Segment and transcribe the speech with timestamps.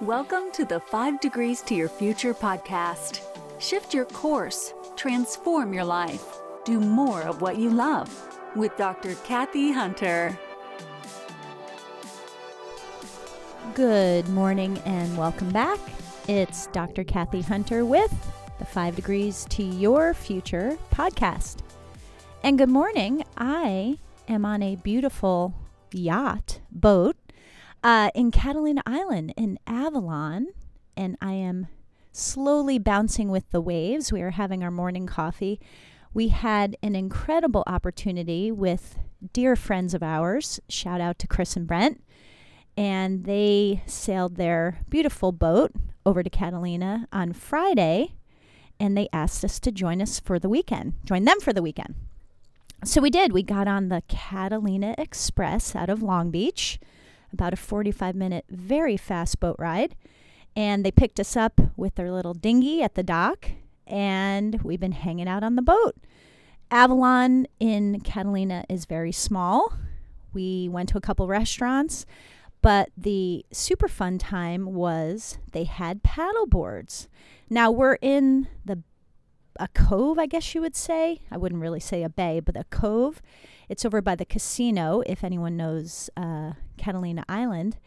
[0.00, 3.20] Welcome to the 5 Degrees to Your Future podcast.
[3.58, 6.24] Shift your course, transform your life,
[6.64, 8.10] do more of what you love
[8.54, 9.14] with Dr.
[9.24, 10.38] Kathy Hunter.
[13.74, 15.78] Good morning and welcome back.
[16.28, 17.02] It's Dr.
[17.04, 18.12] Kathy Hunter with
[18.58, 21.58] the 5 Degrees to Your Future podcast.
[22.42, 23.24] And good morning.
[23.38, 25.54] I am on a beautiful
[25.92, 27.16] yacht boat
[27.84, 30.46] uh, in Catalina Island in Avalon,
[30.96, 31.68] and I am
[32.12, 34.10] slowly bouncing with the waves.
[34.10, 35.60] We are having our morning coffee.
[36.14, 38.98] We had an incredible opportunity with
[39.32, 40.60] dear friends of ours.
[40.68, 42.02] Shout out to Chris and Brent.
[42.76, 45.72] And they sailed their beautiful boat
[46.06, 48.14] over to Catalina on Friday,
[48.80, 51.94] and they asked us to join us for the weekend, join them for the weekend.
[52.84, 53.32] So we did.
[53.32, 56.78] We got on the Catalina Express out of Long Beach
[57.34, 59.94] about a 45 minute, very fast boat ride.
[60.56, 63.50] And they picked us up with their little dinghy at the dock,
[63.86, 65.96] and we've been hanging out on the boat.
[66.70, 69.72] Avalon in Catalina is very small.
[70.32, 72.06] We went to a couple restaurants,
[72.62, 77.08] but the super fun time was they had paddle boards.
[77.50, 78.82] Now we're in the
[79.58, 81.20] a cove, I guess you would say.
[81.30, 83.22] I wouldn't really say a bay, but a cove.
[83.68, 87.78] It's over by the casino, if anyone knows uh, Catalina Island.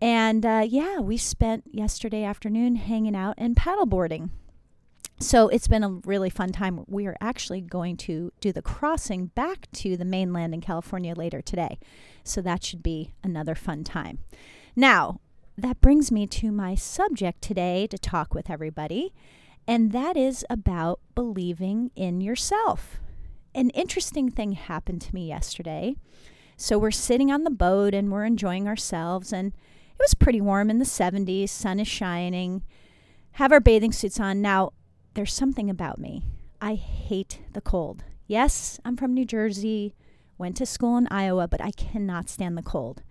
[0.00, 4.30] And uh, yeah, we spent yesterday afternoon hanging out and paddleboarding.
[5.18, 6.84] So it's been a really fun time.
[6.86, 11.40] We are actually going to do the crossing back to the mainland in California later
[11.40, 11.78] today.
[12.22, 14.18] So that should be another fun time.
[14.74, 15.20] Now,
[15.56, 19.14] that brings me to my subject today to talk with everybody,
[19.66, 23.00] and that is about believing in yourself.
[23.54, 25.96] An interesting thing happened to me yesterday.
[26.56, 30.70] So we're sitting on the boat and we're enjoying ourselves, and it was pretty warm
[30.70, 32.62] in the 70s, sun is shining,
[33.32, 34.40] have our bathing suits on.
[34.40, 34.72] Now,
[35.14, 36.22] there's something about me.
[36.60, 38.04] I hate the cold.
[38.26, 39.94] Yes, I'm from New Jersey,
[40.38, 43.02] went to school in Iowa, but I cannot stand the cold.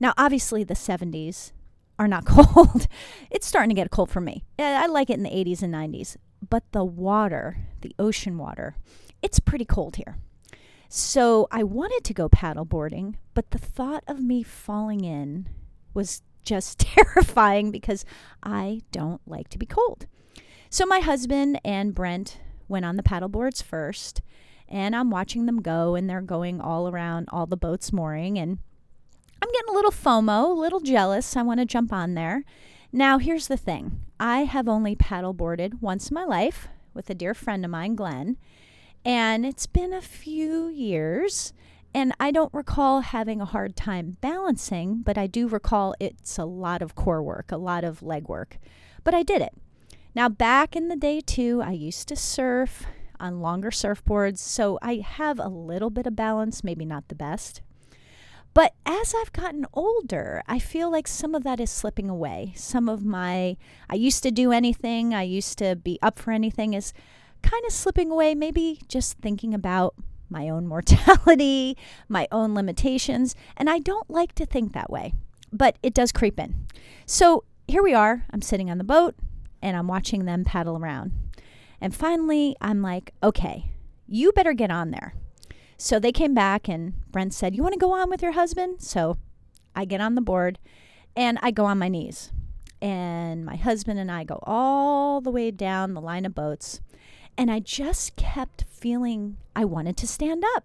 [0.00, 1.52] Now, obviously, the 70s
[1.98, 2.86] are not cold.
[3.30, 4.44] it's starting to get cold for me.
[4.58, 6.16] I like it in the 80s and 90s,
[6.48, 8.76] but the water, the ocean water,
[9.22, 10.16] it's pretty cold here.
[10.88, 15.48] So I wanted to go paddleboarding, but the thought of me falling in
[15.92, 18.04] was just terrifying because
[18.42, 20.06] I don't like to be cold.
[20.70, 22.38] So my husband and Brent
[22.68, 24.22] went on the paddle boards first,
[24.68, 28.58] and I'm watching them go, and they're going all around all the boats mooring, and
[29.44, 31.36] I'm getting a little FOMO, a little jealous.
[31.36, 32.44] I want to jump on there.
[32.90, 37.34] Now, here's the thing I have only paddleboarded once in my life with a dear
[37.34, 38.38] friend of mine, Glenn,
[39.04, 41.52] and it's been a few years.
[41.92, 46.46] And I don't recall having a hard time balancing, but I do recall it's a
[46.46, 48.56] lot of core work, a lot of leg work.
[49.04, 49.52] But I did it.
[50.14, 52.86] Now, back in the day, too, I used to surf
[53.20, 57.60] on longer surfboards, so I have a little bit of balance, maybe not the best.
[58.54, 62.52] But as I've gotten older, I feel like some of that is slipping away.
[62.54, 63.56] Some of my,
[63.90, 66.92] I used to do anything, I used to be up for anything, is
[67.42, 69.96] kind of slipping away, maybe just thinking about
[70.30, 71.76] my own mortality,
[72.08, 73.34] my own limitations.
[73.56, 75.14] And I don't like to think that way,
[75.52, 76.66] but it does creep in.
[77.06, 78.24] So here we are.
[78.30, 79.16] I'm sitting on the boat
[79.60, 81.10] and I'm watching them paddle around.
[81.80, 83.72] And finally, I'm like, okay,
[84.06, 85.14] you better get on there.
[85.76, 88.82] So they came back and Brent said, You want to go on with your husband?
[88.82, 89.18] So
[89.74, 90.58] I get on the board
[91.16, 92.32] and I go on my knees.
[92.80, 96.80] And my husband and I go all the way down the line of boats.
[97.36, 100.64] And I just kept feeling I wanted to stand up.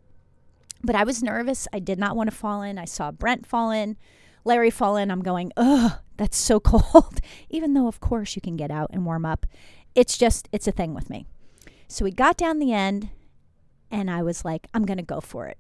[0.83, 1.67] But I was nervous.
[1.73, 2.77] I did not want to fall in.
[2.77, 3.97] I saw Brent fall in,
[4.45, 5.11] Larry fall in.
[5.11, 7.19] I'm going, ugh, that's so cold.
[7.49, 9.45] Even though, of course, you can get out and warm up.
[9.95, 11.25] It's just, it's a thing with me.
[11.87, 13.09] So we got down the end,
[13.91, 15.57] and I was like, I'm going to go for it.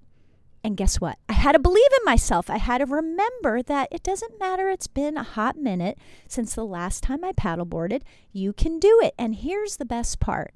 [0.63, 1.17] And guess what?
[1.29, 2.49] I had to believe in myself.
[2.49, 4.69] I had to remember that it doesn't matter.
[4.69, 5.97] It's been a hot minute
[6.27, 8.01] since the last time I paddleboarded.
[8.33, 9.13] You can do it.
[9.17, 10.53] And here's the best part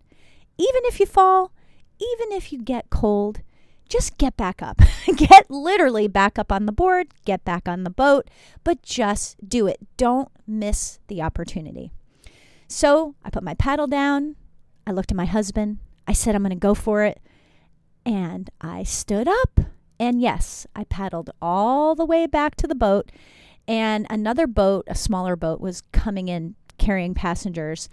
[0.57, 1.51] even if you fall,
[1.99, 3.41] even if you get cold,
[3.89, 4.81] just get back up.
[5.15, 8.29] get literally back up on the board, get back on the boat,
[8.63, 9.79] but just do it.
[9.97, 11.91] Don't miss the opportunity.
[12.67, 14.35] So I put my paddle down.
[14.85, 15.79] I looked at my husband.
[16.07, 17.21] I said, I'm going to go for it.
[18.05, 19.59] And I stood up.
[19.99, 23.11] And yes, I paddled all the way back to the boat.
[23.67, 27.89] And another boat, a smaller boat, was coming in carrying passengers.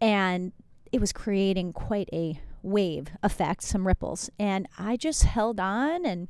[0.00, 0.52] And
[0.90, 4.30] it was creating quite a wave effect, some ripples.
[4.38, 6.28] And I just held on, and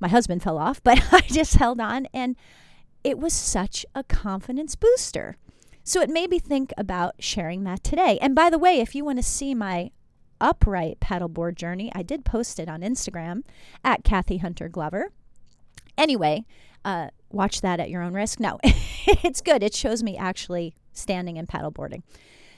[0.00, 2.06] my husband fell off, but I just held on.
[2.12, 2.36] And
[3.04, 5.36] it was such a confidence booster.
[5.84, 8.18] So it made me think about sharing that today.
[8.20, 9.90] And by the way, if you want to see my
[10.40, 13.42] upright paddleboard journey, I did post it on Instagram
[13.84, 15.10] at Kathy Hunter Glover.
[15.96, 16.44] Anyway,
[16.84, 18.40] uh, watch that at your own risk.
[18.40, 19.62] No, it's good.
[19.62, 22.02] It shows me actually standing and paddleboarding.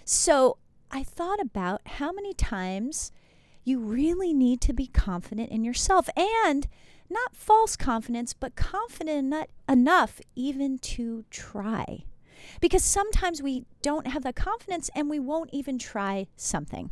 [0.05, 0.59] So
[0.91, 3.13] I thought about how many times
[3.65, 6.67] you really need to be confident in yourself and
[7.09, 9.35] not false confidence, but confident
[9.69, 12.05] enough even to try.
[12.61, 16.91] Because sometimes we don't have the confidence and we won't even try something.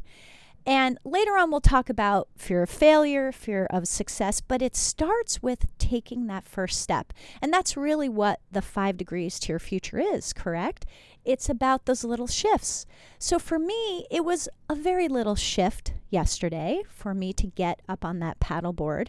[0.68, 5.42] And later on, we'll talk about fear of failure, fear of success, but it starts
[5.42, 7.14] with taking that first step.
[7.40, 10.84] And that's really what the five degrees to your future is, correct?
[11.24, 12.84] It's about those little shifts.
[13.18, 18.04] So for me, it was a very little shift yesterday for me to get up
[18.04, 19.08] on that paddleboard,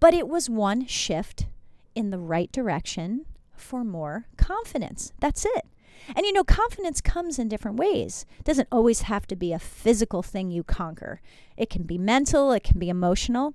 [0.00, 1.46] but it was one shift
[1.94, 5.12] in the right direction for more confidence.
[5.20, 5.66] That's it.
[6.08, 8.26] And you know, confidence comes in different ways.
[8.38, 11.20] It doesn't always have to be a physical thing you conquer,
[11.56, 13.54] it can be mental, it can be emotional,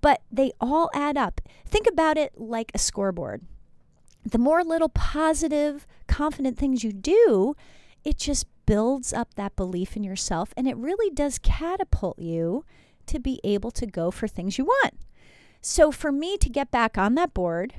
[0.00, 1.40] but they all add up.
[1.66, 3.42] Think about it like a scoreboard.
[4.24, 7.56] The more little positive, confident things you do,
[8.04, 12.64] it just builds up that belief in yourself and it really does catapult you
[13.06, 14.94] to be able to go for things you want.
[15.60, 17.74] So, for me to get back on that board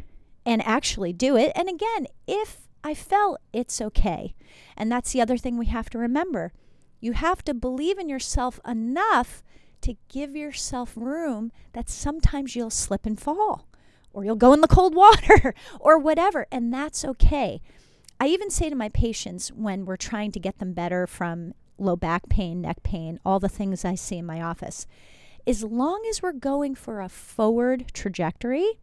[0.45, 4.35] and actually do it, and again, if I fell, it's okay.
[4.75, 6.51] And that's the other thing we have to remember.
[6.99, 9.43] You have to believe in yourself enough
[9.81, 13.67] to give yourself room that sometimes you'll slip and fall,
[14.13, 17.61] or you'll go in the cold water, or whatever, and that's okay.
[18.19, 21.95] I even say to my patients when we're trying to get them better from low
[21.95, 24.87] back pain, neck pain, all the things I see in my office,
[25.45, 28.79] as long as we're going for a forward trajectory,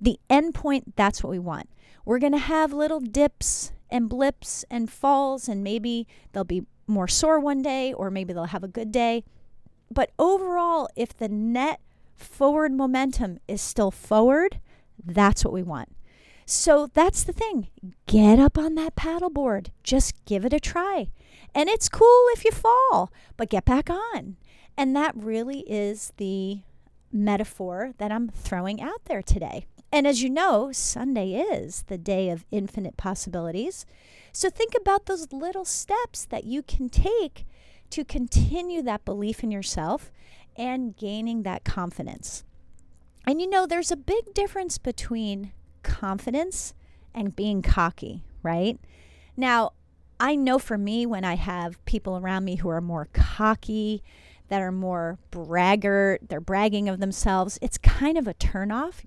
[0.00, 1.68] the end point, that's what we want.
[2.08, 7.06] We're going to have little dips and blips and falls, and maybe they'll be more
[7.06, 9.24] sore one day, or maybe they'll have a good day.
[9.90, 11.80] But overall, if the net
[12.14, 14.58] forward momentum is still forward,
[15.04, 15.94] that's what we want.
[16.46, 17.68] So that's the thing.
[18.06, 19.68] Get up on that paddleboard.
[19.82, 21.10] Just give it a try.
[21.54, 24.38] And it's cool if you fall, but get back on.
[24.78, 26.62] And that really is the
[27.12, 29.66] metaphor that I'm throwing out there today.
[29.90, 33.86] And as you know, Sunday is the day of infinite possibilities.
[34.32, 37.46] So think about those little steps that you can take
[37.90, 40.12] to continue that belief in yourself
[40.56, 42.44] and gaining that confidence.
[43.26, 45.52] And you know, there's a big difference between
[45.82, 46.74] confidence
[47.14, 48.78] and being cocky, right?
[49.36, 49.72] Now,
[50.20, 54.02] I know for me, when I have people around me who are more cocky,
[54.48, 59.04] that are more braggart, they're bragging of themselves, it's kind of a turnoff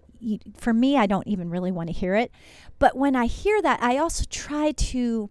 [0.57, 2.31] for me, I don't even really want to hear it.
[2.79, 5.29] But when I hear that, I also try to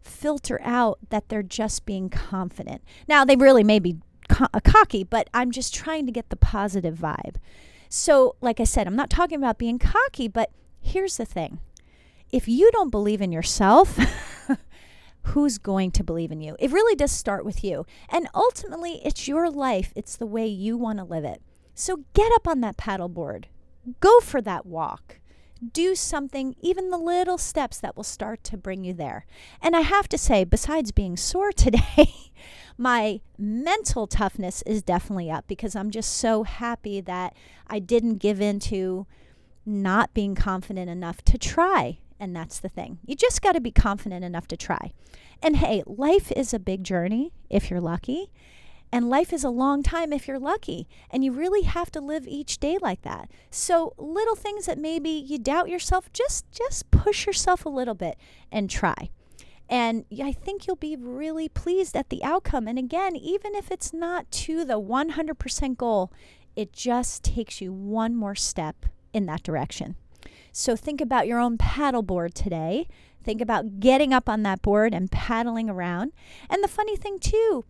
[0.00, 2.82] filter out that they're just being confident.
[3.08, 3.96] Now, they really may be
[4.28, 7.36] co- uh, cocky, but I'm just trying to get the positive vibe.
[7.88, 10.50] So, like I said, I'm not talking about being cocky, but
[10.80, 11.58] here's the thing
[12.30, 13.98] if you don't believe in yourself,
[15.22, 16.56] who's going to believe in you?
[16.58, 17.86] It really does start with you.
[18.08, 21.42] And ultimately, it's your life, it's the way you want to live it.
[21.74, 23.44] So get up on that paddleboard,
[24.00, 25.20] Go for that walk.
[25.72, 29.26] Do something, even the little steps that will start to bring you there.
[29.60, 32.30] And I have to say, besides being sore today,
[32.78, 37.34] my mental toughness is definitely up because I'm just so happy that
[37.66, 39.06] I didn't give in to
[39.66, 41.98] not being confident enough to try.
[42.20, 42.98] And that's the thing.
[43.06, 44.92] You just got to be confident enough to try.
[45.42, 48.30] And hey, life is a big journey if you're lucky.
[48.92, 50.86] And life is a long time if you're lucky.
[51.10, 53.30] And you really have to live each day like that.
[53.50, 58.18] So little things that maybe you doubt yourself, just just push yourself a little bit
[58.52, 59.10] and try.
[59.68, 62.66] And I think you'll be really pleased at the outcome.
[62.66, 66.12] And again, even if it's not to the 100% goal,
[66.56, 69.94] it just takes you one more step in that direction.
[70.52, 72.88] So think about your own paddleboard today.
[73.22, 76.12] Think about getting up on that board and paddling around.
[76.48, 77.64] And the funny thing, too,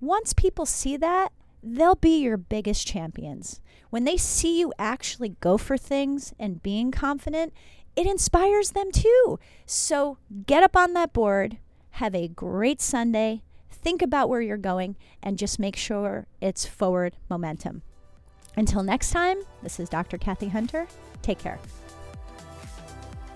[0.00, 1.32] once people see that,
[1.62, 3.60] they'll be your biggest champions.
[3.90, 7.52] When they see you actually go for things and being confident,
[7.96, 9.38] it inspires them too.
[9.66, 11.58] So get up on that board,
[11.92, 17.16] have a great Sunday, think about where you're going, and just make sure it's forward
[17.28, 17.82] momentum.
[18.56, 20.18] Until next time, this is Dr.
[20.18, 20.86] Kathy Hunter.
[21.22, 21.58] Take care.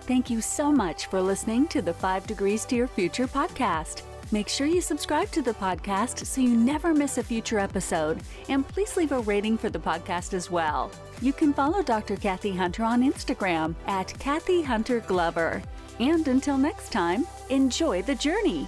[0.08, 4.04] Thank you so much for listening to the Five Degrees to Your Future podcast.
[4.32, 8.66] Make sure you subscribe to the podcast so you never miss a future episode, and
[8.66, 10.90] please leave a rating for the podcast as well.
[11.20, 12.16] You can follow Dr.
[12.16, 15.62] Kathy Hunter on Instagram at Kathy Hunter Glover.
[16.00, 18.66] And until next time, enjoy the journey.